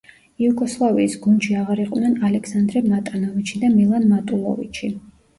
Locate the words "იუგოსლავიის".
0.43-1.17